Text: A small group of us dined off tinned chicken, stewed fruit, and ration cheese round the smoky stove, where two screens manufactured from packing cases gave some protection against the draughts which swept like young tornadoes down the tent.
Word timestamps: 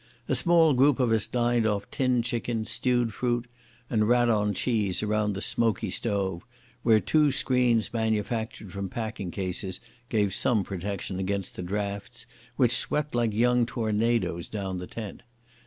A 0.27 0.33
small 0.33 0.73
group 0.73 0.99
of 0.99 1.11
us 1.11 1.27
dined 1.27 1.67
off 1.67 1.87
tinned 1.91 2.23
chicken, 2.23 2.65
stewed 2.65 3.13
fruit, 3.13 3.45
and 3.87 4.09
ration 4.09 4.51
cheese 4.55 5.03
round 5.03 5.35
the 5.35 5.41
smoky 5.41 5.91
stove, 5.91 6.41
where 6.81 6.99
two 6.99 7.31
screens 7.31 7.93
manufactured 7.93 8.71
from 8.71 8.89
packing 8.89 9.29
cases 9.29 9.79
gave 10.09 10.33
some 10.33 10.63
protection 10.63 11.19
against 11.19 11.55
the 11.55 11.61
draughts 11.61 12.25
which 12.55 12.71
swept 12.71 13.13
like 13.13 13.31
young 13.35 13.63
tornadoes 13.67 14.47
down 14.47 14.79
the 14.79 14.87
tent. 14.87 15.21